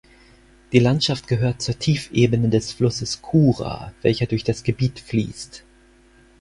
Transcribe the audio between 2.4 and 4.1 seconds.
des Flusses Kura,